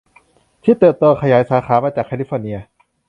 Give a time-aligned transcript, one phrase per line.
[0.63, 2.57] ที่เติบโตขยายสาขามาจากแคลิฟอร์เนีย